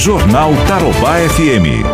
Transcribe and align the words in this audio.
Jornal 0.00 0.54
Tarobá 0.66 1.16
FM. 1.28 1.84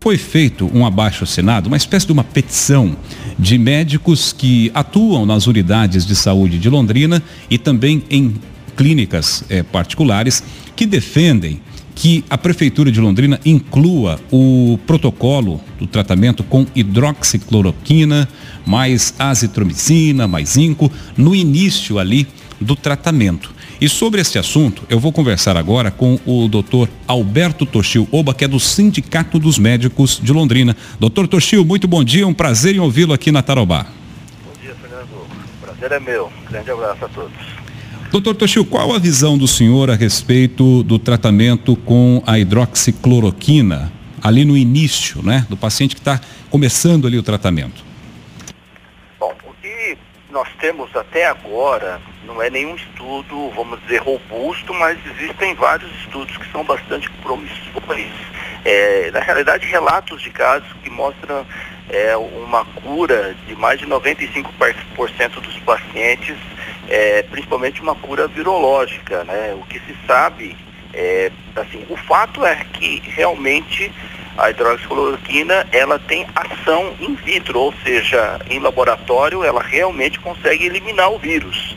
Foi 0.00 0.16
feito 0.16 0.70
um 0.72 0.86
abaixo-assinado, 0.86 1.66
uma 1.66 1.76
espécie 1.76 2.06
de 2.06 2.12
uma 2.12 2.22
petição 2.22 2.96
de 3.36 3.58
médicos 3.58 4.32
que 4.32 4.70
atuam 4.72 5.26
nas 5.26 5.48
unidades 5.48 6.06
de 6.06 6.14
saúde 6.14 6.56
de 6.56 6.70
Londrina 6.70 7.20
e 7.50 7.58
também 7.58 8.04
em 8.08 8.36
clínicas 8.76 9.42
eh, 9.50 9.64
particulares 9.64 10.44
que 10.76 10.86
defendem 10.86 11.60
que 11.96 12.24
a 12.30 12.38
Prefeitura 12.38 12.92
de 12.92 13.00
Londrina 13.00 13.40
inclua 13.44 14.20
o 14.30 14.78
protocolo 14.86 15.60
do 15.80 15.88
tratamento 15.88 16.44
com 16.44 16.64
hidroxicloroquina, 16.76 18.28
mais 18.64 19.12
azitromicina, 19.18 20.28
mais 20.28 20.50
zinco, 20.50 20.92
no 21.16 21.34
início 21.34 21.98
ali 21.98 22.24
do 22.60 22.76
tratamento. 22.76 23.53
E 23.80 23.88
sobre 23.88 24.20
esse 24.20 24.38
assunto, 24.38 24.82
eu 24.88 25.00
vou 25.00 25.12
conversar 25.12 25.56
agora 25.56 25.90
com 25.90 26.18
o 26.24 26.48
doutor 26.48 26.88
Alberto 27.06 27.66
Toshio 27.66 28.06
Oba, 28.12 28.32
que 28.32 28.44
é 28.44 28.48
do 28.48 28.60
Sindicato 28.60 29.38
dos 29.38 29.58
Médicos 29.58 30.20
de 30.22 30.32
Londrina. 30.32 30.76
Doutor 30.98 31.26
Toshio, 31.26 31.64
muito 31.64 31.88
bom 31.88 32.04
dia, 32.04 32.26
um 32.26 32.32
prazer 32.32 32.76
em 32.76 32.78
ouvi-lo 32.78 33.12
aqui 33.12 33.32
na 33.32 33.42
Tarobá. 33.42 33.86
Bom 34.44 34.62
dia, 34.62 34.74
Fernando. 34.80 35.26
Prazer 35.60 35.92
é 35.92 36.00
meu. 36.00 36.30
Grande 36.48 36.70
abraço 36.70 37.04
a 37.04 37.08
todos. 37.08 37.36
Doutor 38.12 38.36
Toshio, 38.36 38.64
qual 38.64 38.94
a 38.94 38.98
visão 38.98 39.36
do 39.36 39.48
senhor 39.48 39.90
a 39.90 39.96
respeito 39.96 40.84
do 40.84 40.98
tratamento 41.00 41.74
com 41.74 42.22
a 42.24 42.38
hidroxicloroquina, 42.38 43.92
ali 44.22 44.44
no 44.44 44.56
início, 44.56 45.20
né, 45.20 45.44
do 45.50 45.56
paciente 45.56 45.96
que 45.96 46.00
está 46.00 46.20
começando 46.48 47.08
ali 47.08 47.18
o 47.18 47.24
tratamento? 47.24 47.84
Nós 50.34 50.48
temos 50.58 50.94
até 50.96 51.26
agora 51.26 52.00
não 52.24 52.42
é 52.42 52.50
nenhum 52.50 52.74
estudo, 52.74 53.50
vamos 53.54 53.80
dizer, 53.82 53.98
robusto, 53.98 54.74
mas 54.74 54.98
existem 55.06 55.54
vários 55.54 55.88
estudos 56.00 56.36
que 56.36 56.50
são 56.50 56.64
bastante 56.64 57.08
promissores. 57.22 58.10
É, 58.64 59.12
na 59.12 59.20
realidade, 59.20 59.64
relatos 59.68 60.20
de 60.20 60.30
casos 60.30 60.66
que 60.82 60.90
mostram 60.90 61.46
é, 61.88 62.16
uma 62.16 62.64
cura 62.64 63.36
de 63.46 63.54
mais 63.54 63.78
de 63.78 63.86
95% 63.86 65.40
dos 65.40 65.56
pacientes, 65.60 66.36
é, 66.88 67.22
principalmente 67.22 67.80
uma 67.80 67.94
cura 67.94 68.26
virológica. 68.26 69.22
Né? 69.22 69.54
O 69.54 69.64
que 69.66 69.78
se 69.78 69.96
sabe, 70.04 70.56
é, 70.92 71.30
assim, 71.54 71.86
o 71.88 71.96
fato 71.96 72.44
é 72.44 72.56
que 72.72 73.00
realmente 73.06 73.92
a 74.36 74.50
hidroxicloroquina 74.50 75.66
ela 75.70 75.98
tem 75.98 76.26
ação 76.34 76.94
in 77.00 77.14
vitro, 77.14 77.58
ou 77.58 77.74
seja, 77.84 78.40
em 78.50 78.58
laboratório 78.58 79.44
ela 79.44 79.62
realmente 79.62 80.18
consegue 80.18 80.66
eliminar 80.66 81.12
o 81.12 81.18
vírus. 81.18 81.76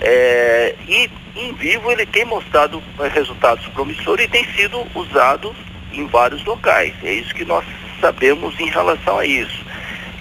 É, 0.00 0.74
e 0.86 1.10
em 1.34 1.52
vivo 1.54 1.90
ele 1.90 2.06
tem 2.06 2.24
mostrado 2.24 2.82
resultados 3.12 3.66
promissores 3.68 4.26
e 4.26 4.28
tem 4.28 4.44
sido 4.52 4.86
usado 4.94 5.54
em 5.92 6.06
vários 6.06 6.44
locais. 6.44 6.94
É 7.02 7.12
isso 7.12 7.34
que 7.34 7.44
nós 7.44 7.64
sabemos 8.00 8.58
em 8.60 8.70
relação 8.70 9.18
a 9.18 9.26
isso. 9.26 9.64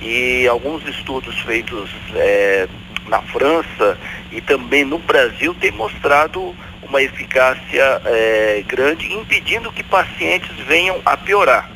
E 0.02 0.48
alguns 0.48 0.88
estudos 0.88 1.39
feitos 1.42 1.89
é, 2.16 2.67
na 3.08 3.22
França 3.22 3.98
e 4.31 4.42
também 4.42 4.83
no 4.83 4.98
Brasil 5.00 5.53
têm 5.55 5.72
mostrado 5.72 6.55
uma 6.88 7.02
eficácia 7.02 8.02
é, 8.06 8.64
grande, 8.68 9.12
impedindo 9.14 9.72
que 9.72 9.84
pacientes 9.84 10.56
venham 10.66 11.02
a 11.06 11.18
piorar. 11.18 11.70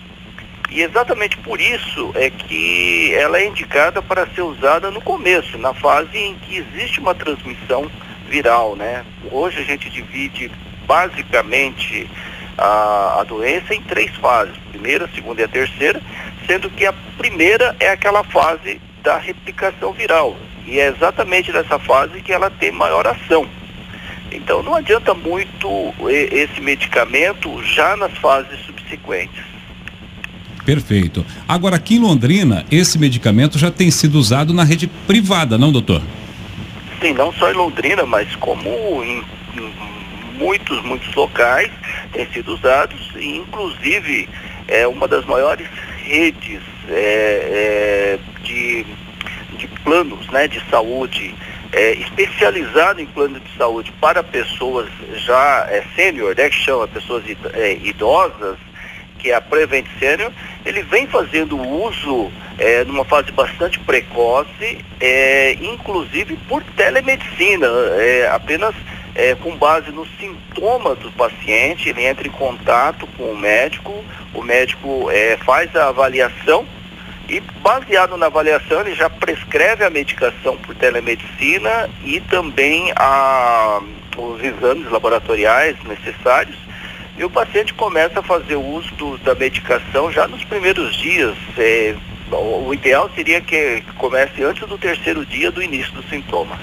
E 0.69 0.81
exatamente 0.81 1.37
por 1.37 1.59
isso 1.59 2.11
é 2.15 2.29
que 2.29 3.13
ela 3.15 3.37
é 3.37 3.45
indicada 3.45 4.01
para 4.01 4.25
ser 4.27 4.41
usada 4.41 4.89
no 4.89 5.01
começo, 5.01 5.57
na 5.57 5.73
fase 5.73 6.17
em 6.17 6.35
que 6.35 6.57
existe 6.57 6.99
uma 6.99 7.13
transmissão 7.13 7.91
viral, 8.29 8.77
né? 8.77 9.03
Hoje 9.29 9.59
a 9.59 9.63
gente 9.63 9.89
divide 9.89 10.49
basicamente 10.87 12.09
a, 12.57 13.19
a 13.19 13.23
doença 13.23 13.75
em 13.75 13.81
três 13.81 14.15
fases, 14.15 14.55
primeira, 14.71 15.09
segunda 15.13 15.41
e 15.41 15.43
a 15.43 15.47
terceira, 15.49 16.01
sendo 16.47 16.69
que 16.69 16.85
a 16.85 16.93
primeira 17.17 17.75
é 17.77 17.89
aquela 17.89 18.23
fase 18.23 18.79
da 19.03 19.17
replicação 19.17 19.91
viral. 19.91 20.37
E 20.65 20.79
é 20.79 20.87
exatamente 20.87 21.51
nessa 21.51 21.77
fase 21.79 22.21
que 22.21 22.31
ela 22.31 22.49
tem 22.49 22.71
maior 22.71 23.05
ação. 23.05 23.45
Então 24.31 24.63
não 24.63 24.75
adianta 24.75 25.13
muito 25.13 25.93
esse 26.09 26.61
medicamento 26.61 27.61
já 27.63 27.95
nas 27.97 28.17
fases 28.17 28.59
subsequentes. 28.65 29.43
Perfeito. 30.65 31.25
Agora, 31.47 31.75
aqui 31.75 31.95
em 31.95 31.99
Londrina, 31.99 32.65
esse 32.71 32.97
medicamento 32.99 33.57
já 33.57 33.71
tem 33.71 33.89
sido 33.89 34.15
usado 34.15 34.53
na 34.53 34.63
rede 34.63 34.87
privada, 35.07 35.57
não, 35.57 35.71
doutor? 35.71 36.01
Sim, 37.01 37.13
não 37.13 37.33
só 37.33 37.51
em 37.51 37.55
Londrina, 37.55 38.05
mas 38.05 38.35
como 38.35 38.69
em, 39.03 39.23
em 39.57 39.73
muitos, 40.37 40.83
muitos 40.83 41.13
locais 41.15 41.71
tem 42.13 42.27
sido 42.31 42.53
usados, 42.53 43.11
e 43.15 43.37
inclusive 43.37 44.29
é 44.67 44.87
uma 44.87 45.07
das 45.07 45.25
maiores 45.25 45.67
redes 46.03 46.61
é, 46.89 46.93
é, 46.93 48.19
de, 48.43 48.85
de 49.57 49.67
planos 49.83 50.27
né, 50.29 50.47
de 50.47 50.61
saúde 50.69 51.33
é, 51.71 51.93
especializado 51.93 53.01
em 53.01 53.05
plano 53.05 53.39
de 53.39 53.57
saúde 53.57 53.93
para 53.99 54.23
pessoas 54.23 54.89
já 55.15 55.67
é, 55.69 55.83
sênior, 55.95 56.35
né, 56.35 56.49
que 56.49 56.55
chama 56.55 56.87
pessoas 56.87 57.23
é, 57.53 57.73
idosas, 57.73 58.57
que 59.21 59.31
é 59.31 59.35
a 59.35 59.41
Prevent 59.41 59.85
Senior, 59.99 60.31
ele 60.65 60.81
vem 60.81 61.07
fazendo 61.07 61.55
uso 61.55 62.31
é, 62.57 62.83
numa 62.83 63.05
fase 63.05 63.31
bastante 63.31 63.79
precoce, 63.79 64.83
é, 64.99 65.53
inclusive 65.61 66.35
por 66.47 66.63
telemedicina, 66.75 67.67
é, 67.99 68.27
apenas 68.31 68.73
é, 69.13 69.35
com 69.35 69.55
base 69.55 69.91
nos 69.91 70.09
sintomas 70.17 70.97
do 70.99 71.11
paciente, 71.11 71.89
ele 71.89 72.03
entra 72.03 72.27
em 72.27 72.31
contato 72.31 73.07
com 73.17 73.31
o 73.31 73.37
médico, 73.37 74.03
o 74.33 74.41
médico 74.41 75.09
é, 75.11 75.37
faz 75.37 75.73
a 75.75 75.89
avaliação 75.89 76.65
e 77.31 77.39
baseado 77.39 78.17
na 78.17 78.25
avaliação 78.25 78.81
ele 78.81 78.93
já 78.93 79.09
prescreve 79.09 79.85
a 79.85 79.89
medicação 79.89 80.57
por 80.57 80.75
telemedicina 80.75 81.89
e 82.03 82.19
também 82.19 82.91
a, 82.97 83.81
os 84.17 84.43
exames 84.43 84.91
laboratoriais 84.91 85.77
necessários 85.85 86.57
e 87.17 87.23
o 87.23 87.29
paciente 87.29 87.73
começa 87.73 88.19
a 88.19 88.23
fazer 88.23 88.57
uso 88.57 88.93
do, 88.95 89.17
da 89.19 89.33
medicação 89.33 90.11
já 90.11 90.27
nos 90.27 90.43
primeiros 90.43 90.93
dias. 90.95 91.37
É, 91.57 91.95
o 92.31 92.73
ideal 92.73 93.09
seria 93.15 93.39
que 93.39 93.81
comece 93.97 94.43
antes 94.43 94.67
do 94.67 94.77
terceiro 94.77 95.25
dia 95.25 95.51
do 95.51 95.63
início 95.63 95.93
dos 95.93 96.09
sintomas. 96.09 96.59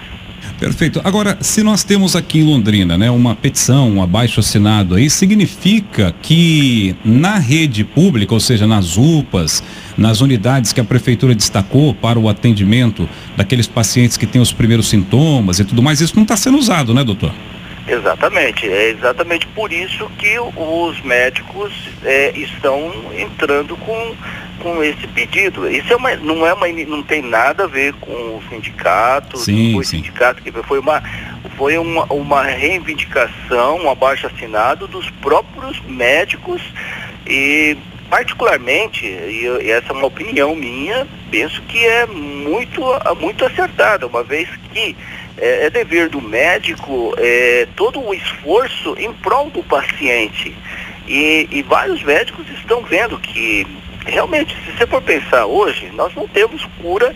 Perfeito. 0.59 1.01
Agora, 1.05 1.39
se 1.41 1.63
nós 1.63 1.85
temos 1.85 2.17
aqui 2.17 2.41
em 2.41 2.45
Londrina, 2.45 2.99
né, 2.99 3.09
uma 3.11 3.37
petição, 3.37 3.89
um 3.91 4.03
abaixo 4.03 4.41
assinado 4.41 4.97
aí, 4.97 5.09
significa 5.09 6.13
que 6.21 6.97
na 7.05 7.39
rede 7.39 7.85
pública, 7.85 8.35
ou 8.35 8.41
seja, 8.41 8.67
nas 8.67 8.97
UPAs, 8.97 9.63
nas 9.97 10.21
unidades 10.21 10.73
que 10.73 10.81
a 10.81 10.85
prefeitura 10.85 11.33
destacou 11.33 11.95
para 11.95 12.19
o 12.19 12.29
atendimento 12.29 13.09
daqueles 13.37 13.69
pacientes 13.69 14.17
que 14.17 14.27
têm 14.27 14.41
os 14.41 14.53
primeiros 14.53 14.89
sintomas 14.89 15.61
e 15.61 15.65
tudo 15.65 15.81
mais, 15.81 16.01
isso 16.01 16.17
não 16.17 16.25
está 16.25 16.37
sendo 16.37 16.59
usado, 16.59 16.93
né, 16.93 17.05
doutor? 17.05 17.33
Exatamente, 17.89 18.69
é 18.69 18.91
exatamente 18.91 19.47
por 19.47 19.73
isso 19.73 20.11
que 20.19 20.39
os 20.39 21.01
médicos 21.01 21.73
é, 22.05 22.37
estão 22.37 22.93
entrando 23.17 23.75
com, 23.79 24.15
com 24.59 24.83
esse 24.83 25.07
pedido. 25.09 25.69
Isso 25.69 25.93
é 25.93 25.97
uma, 25.97 26.17
não 26.17 26.47
é 26.47 26.53
uma, 26.53 26.69
não 26.69 27.03
tem 27.03 27.23
nada 27.23 27.65
a 27.65 27.67
ver 27.67 27.93
com 27.95 28.13
o 28.13 28.43
sindicato, 28.49 29.39
sim, 29.39 29.75
foi 29.75 29.85
sim. 29.85 29.97
sindicato 29.99 30.43
que 30.43 30.51
foi 30.63 30.79
uma 30.79 31.03
foi 31.57 31.77
uma, 31.77 32.05
uma 32.05 32.43
reivindicação, 32.45 33.79
um 33.79 33.91
abaixo 33.91 34.29
assinado 34.29 34.87
dos 34.87 35.11
próprios 35.11 35.81
médicos 35.81 36.63
e 37.27 37.77
particularmente, 38.09 39.05
e, 39.05 39.71
essa 39.71 39.93
é 39.93 39.93
uma 39.93 40.07
opinião 40.07 40.55
minha, 40.55 41.07
penso 41.31 41.61
que 41.63 41.85
é 41.85 42.07
muito, 42.07 42.83
muito 43.21 43.45
acertada, 43.45 44.07
uma 44.07 44.23
vez 44.23 44.49
que 44.73 44.97
é, 45.37 45.67
é 45.67 45.71
dever 45.71 46.09
do 46.09 46.21
médico 46.21 47.15
é, 47.19 47.67
todo 47.77 48.01
o 48.01 48.15
esforço 48.15 48.97
em 48.99 49.13
prol 49.13 49.51
do 49.51 49.63
paciente. 49.63 50.55
E, 51.07 51.49
e 51.51 51.63
vários 51.63 52.03
médicos 52.03 52.47
estão 52.51 52.83
vendo 52.83 53.19
que 53.19 53.67
realmente, 54.11 54.57
se 54.65 54.73
você 54.73 54.87
for 54.87 55.03
pensar 55.03 55.47
hoje, 55.47 55.91
nós 55.95 56.15
não 56.15 56.27
temos 56.29 56.65
cura 56.81 57.15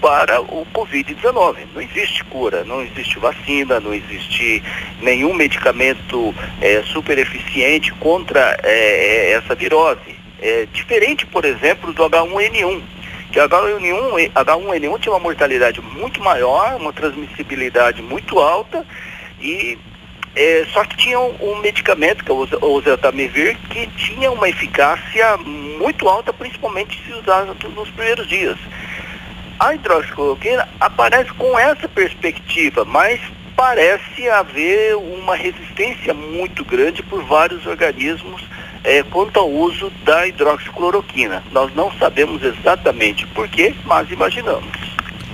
para 0.00 0.40
o 0.40 0.66
Covid-19. 0.74 1.56
Não 1.74 1.80
existe 1.80 2.22
cura, 2.24 2.64
não 2.64 2.82
existe 2.82 3.18
vacina, 3.18 3.80
não 3.80 3.94
existe 3.94 4.62
nenhum 5.00 5.32
medicamento 5.32 6.34
é, 6.60 6.82
super 6.82 7.18
eficiente 7.18 7.92
contra 7.94 8.58
é, 8.62 9.32
essa 9.32 9.54
virose. 9.54 10.14
É 10.40 10.66
diferente, 10.72 11.24
por 11.24 11.44
exemplo, 11.44 11.92
do 11.92 12.04
H1N1 12.04 12.82
que 13.34 13.40
H1N1, 13.40 14.30
H1N1 14.32 15.00
tinha 15.00 15.12
uma 15.12 15.18
mortalidade 15.18 15.80
muito 15.80 16.22
maior, 16.22 16.76
uma 16.76 16.92
transmissibilidade 16.92 18.00
muito 18.00 18.38
alta 18.38 18.86
e 19.40 19.76
é, 20.36 20.66
só 20.72 20.84
que 20.84 20.96
tinha 20.96 21.18
um, 21.18 21.34
um, 21.40 21.60
medicamento, 21.60 22.24
que 22.24 22.30
é 22.30 22.34
o 22.34 22.72
oseltamivir, 22.72 23.56
que 23.70 23.86
tinha 23.88 24.30
uma 24.30 24.48
eficácia 24.48 25.36
muito 25.36 26.08
alta, 26.08 26.32
principalmente 26.32 27.00
se 27.04 27.12
usado 27.12 27.56
nos 27.70 27.90
primeiros 27.90 28.26
dias. 28.26 28.58
A 29.60 29.74
hidroxicloroquina 29.74 30.68
aparece 30.80 31.32
com 31.34 31.56
essa 31.58 31.88
perspectiva, 31.88 32.84
mas 32.84 33.20
parece 33.54 34.28
haver 34.28 34.96
uma 34.96 35.36
resistência 35.36 36.12
muito 36.12 36.64
grande 36.64 37.02
por 37.04 37.22
vários 37.22 37.64
organismos 37.64 38.44
é, 38.82 39.02
quanto 39.04 39.38
ao 39.38 39.48
uso 39.48 39.90
da 40.04 40.26
hidroxicloroquina. 40.26 41.44
Nós 41.52 41.72
não 41.74 41.92
sabemos 41.92 42.42
exatamente 42.42 43.26
por 43.28 43.48
quê, 43.48 43.74
mas 43.84 44.10
imaginamos. 44.10 44.83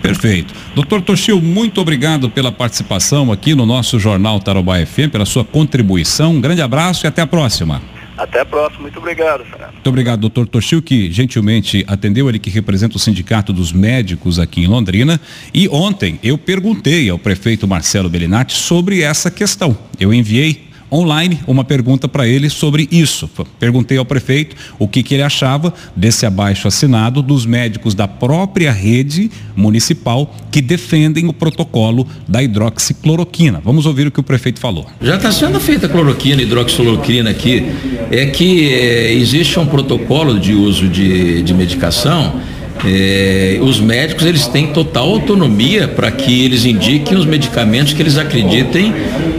Perfeito. 0.03 0.55
Doutor 0.75 1.03
Toshio, 1.03 1.41
muito 1.41 1.81
obrigado 1.81 2.31
pela 2.31 2.51
participação 2.51 3.31
aqui 3.31 3.55
no 3.55 3.67
nosso 3.67 3.99
Jornal 3.99 4.41
Tarobá 4.41 4.85
FM, 4.85 5.11
pela 5.13 5.25
sua 5.25 5.45
contribuição. 5.45 6.33
Um 6.33 6.41
grande 6.41 6.63
abraço 6.63 7.07
e 7.07 7.09
até 7.09 7.23
a 7.23 7.27
próxima. 7.27 7.83
Até 8.17 8.41
a 8.41 8.45
próxima. 8.45 8.83
Muito 8.83 8.99
obrigado, 8.99 9.45
Fernando. 9.45 9.73
Muito 9.73 9.87
obrigado, 9.87 10.21
doutor 10.21 10.47
Toshio, 10.47 10.83
que 10.83 11.11
gentilmente 11.11 11.85
atendeu, 11.87 12.29
ele 12.29 12.39
que 12.39 12.51
representa 12.51 12.97
o 12.97 12.99
Sindicato 13.01 13.53
dos 13.53 13.73
Médicos 13.73 14.39
aqui 14.39 14.63
em 14.63 14.67
Londrina. 14.67 15.19
E 15.55 15.69
ontem 15.69 16.19
eu 16.23 16.37
perguntei 16.37 17.09
ao 17.09 17.19
prefeito 17.19 17.67
Marcelo 17.67 18.11
Bellinati 18.11 18.53
sobre 18.53 19.01
essa 19.01 19.31
questão. 19.31 19.77
Eu 19.99 20.13
enviei 20.13 20.70
online 20.91 21.41
uma 21.47 21.65
pergunta 21.65 22.09
para 22.09 22.27
ele 22.27 22.51
sobre 22.51 22.89
isso. 22.91 23.29
Perguntei 23.59 23.99
ao 23.99 24.05
prefeito 24.05 24.57
o 24.79 24.89
que, 24.89 25.03
que 25.03 25.15
ele 25.15 25.23
achava 25.23 25.73
desse 25.95 26.27
abaixo 26.27 26.69
assinado 26.69 27.23
dos 27.23 27.47
médicos 27.47 27.95
da 27.95 28.09
própria 28.09 28.73
rede 28.73 29.31
municipal 29.55 30.35
que 30.51 30.61
defendem 30.61 31.29
o 31.29 31.33
protocolo 31.33 32.07
da 32.27 32.43
hidroxicloroquina. 32.43 33.61
Vamos 33.65 33.87
ouvir 33.87 34.07
o 34.07 34.11
que 34.11 34.21
o 34.21 34.23
prefeito 34.23 34.61
falou. 34.61 34.87
Já 35.01 35.17
está 35.17 35.31
sendo 35.31 35.61
feita 35.61 35.89
cloroquina, 35.89 36.43
hidroxicloroquina 36.43 37.31
aqui. 37.31 37.67
É 38.11 38.27
que 38.27 38.73
é, 38.73 39.13
existe 39.13 39.59
um 39.59 39.67
protocolo 39.67 40.39
de 40.39 40.53
uso 40.55 40.89
de, 40.89 41.43
de 41.43 41.55
medicação 41.55 42.41
é, 42.85 43.59
os 43.61 43.81
médicos 43.81 44.25
eles 44.25 44.47
têm 44.47 44.69
total 44.69 45.09
autonomia 45.11 45.87
para 45.87 46.11
que 46.11 46.45
eles 46.45 46.65
indiquem 46.65 47.17
os 47.17 47.27
medicamentos 47.27 47.93
que 47.93 48.03
eles 48.03 48.17
acreditem 48.17 48.95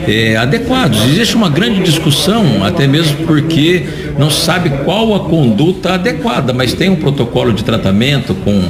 é, 0.06 0.36
adequados. 0.36 1.04
Existe 1.06 1.34
uma 1.34 1.48
grande 1.48 1.82
discussão, 1.82 2.64
até 2.64 2.86
mesmo 2.86 3.18
porque 3.26 3.84
não 4.18 4.30
sabe 4.30 4.70
qual 4.84 5.14
a 5.14 5.20
conduta 5.20 5.94
adequada, 5.94 6.52
mas 6.52 6.74
tem 6.74 6.90
um 6.90 6.96
protocolo 6.96 7.52
de 7.52 7.64
tratamento 7.64 8.34
com 8.34 8.62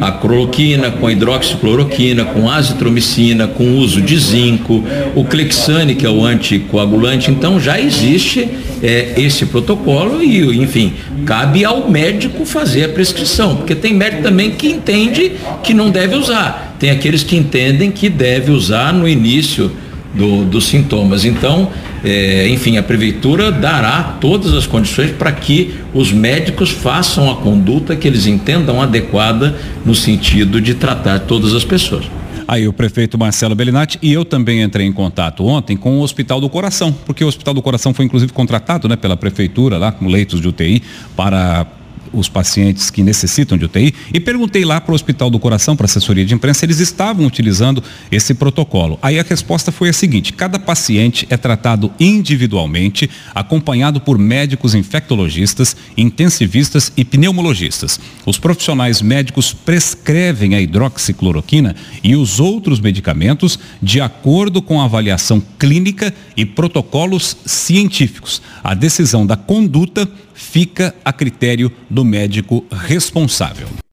a 0.00 0.12
cloroquina, 0.12 0.90
com 0.90 1.06
a 1.06 1.12
hidroxicloroquina, 1.12 2.24
com 2.24 2.50
azitromicina, 2.50 3.46
com 3.46 3.76
uso 3.78 4.00
de 4.00 4.18
zinco, 4.18 4.84
o 5.14 5.24
Clexane, 5.24 5.94
que 5.94 6.04
é 6.04 6.10
o 6.10 6.24
anticoagulante. 6.24 7.30
Então 7.30 7.60
já 7.60 7.80
existe 7.80 8.48
é, 8.82 9.14
esse 9.16 9.46
protocolo 9.46 10.22
e, 10.22 10.56
enfim, 10.62 10.92
cabe 11.24 11.64
ao 11.64 11.88
médico 11.90 12.44
fazer 12.44 12.84
a 12.84 12.88
prescrição, 12.88 13.56
porque 13.56 13.74
tem 13.74 13.94
médico 13.94 14.17
também 14.18 14.50
que 14.50 14.68
entende 14.68 15.32
que 15.62 15.72
não 15.74 15.90
deve 15.90 16.14
usar. 16.14 16.76
Tem 16.78 16.90
aqueles 16.90 17.22
que 17.22 17.36
entendem 17.36 17.90
que 17.90 18.08
deve 18.08 18.50
usar 18.50 18.92
no 18.92 19.08
início 19.08 19.70
do, 20.14 20.44
dos 20.44 20.66
sintomas. 20.66 21.24
Então, 21.24 21.70
é, 22.04 22.48
enfim, 22.48 22.76
a 22.76 22.82
prefeitura 22.82 23.50
dará 23.50 24.16
todas 24.20 24.54
as 24.54 24.66
condições 24.66 25.10
para 25.10 25.32
que 25.32 25.74
os 25.92 26.12
médicos 26.12 26.70
façam 26.70 27.30
a 27.30 27.36
conduta 27.36 27.96
que 27.96 28.06
eles 28.06 28.26
entendam 28.26 28.80
adequada 28.80 29.56
no 29.84 29.94
sentido 29.94 30.60
de 30.60 30.74
tratar 30.74 31.20
todas 31.20 31.54
as 31.54 31.64
pessoas. 31.64 32.04
Aí 32.46 32.66
o 32.66 32.72
prefeito 32.72 33.18
Marcelo 33.18 33.54
Bellinati 33.54 33.98
e 34.00 34.10
eu 34.10 34.24
também 34.24 34.62
entrei 34.62 34.86
em 34.86 34.92
contato 34.92 35.44
ontem 35.44 35.76
com 35.76 35.98
o 35.98 36.00
Hospital 36.00 36.40
do 36.40 36.48
Coração, 36.48 36.96
porque 37.04 37.22
o 37.22 37.28
Hospital 37.28 37.52
do 37.52 37.60
Coração 37.60 37.92
foi 37.92 38.06
inclusive 38.06 38.32
contratado 38.32 38.88
né, 38.88 38.96
pela 38.96 39.18
prefeitura 39.18 39.76
lá 39.76 39.92
com 39.92 40.06
leitos 40.06 40.40
de 40.40 40.48
UTI 40.48 40.82
para 41.14 41.66
os 42.12 42.28
pacientes 42.28 42.90
que 42.90 43.02
necessitam 43.02 43.56
de 43.58 43.64
UTI 43.64 43.94
e 44.12 44.20
perguntei 44.20 44.64
lá 44.64 44.80
para 44.80 44.92
o 44.92 44.94
Hospital 44.94 45.30
do 45.30 45.38
Coração, 45.38 45.76
para 45.76 45.84
a 45.84 45.88
assessoria 45.88 46.24
de 46.24 46.34
imprensa, 46.34 46.64
eles 46.64 46.80
estavam 46.80 47.26
utilizando 47.26 47.82
esse 48.10 48.34
protocolo. 48.34 48.98
Aí 49.02 49.18
a 49.18 49.22
resposta 49.22 49.72
foi 49.72 49.88
a 49.88 49.92
seguinte: 49.92 50.32
cada 50.32 50.58
paciente 50.58 51.26
é 51.30 51.36
tratado 51.36 51.92
individualmente, 51.98 53.10
acompanhado 53.34 54.00
por 54.00 54.18
médicos 54.18 54.74
infectologistas, 54.74 55.76
intensivistas 55.96 56.92
e 56.96 57.04
pneumologistas. 57.04 58.00
Os 58.26 58.38
profissionais 58.38 59.02
médicos 59.02 59.52
prescrevem 59.52 60.54
a 60.54 60.60
hidroxicloroquina 60.60 61.74
e 62.02 62.16
os 62.16 62.40
outros 62.40 62.80
medicamentos 62.80 63.58
de 63.82 64.00
acordo 64.00 64.60
com 64.60 64.80
a 64.80 64.84
avaliação 64.84 65.42
clínica 65.58 66.14
e 66.36 66.44
protocolos 66.44 67.36
científicos. 67.44 68.42
A 68.62 68.74
decisão 68.74 69.26
da 69.26 69.36
conduta 69.36 70.08
fica 70.38 70.94
a 71.04 71.12
critério 71.12 71.70
do 71.90 72.04
médico 72.04 72.64
responsável. 72.70 73.68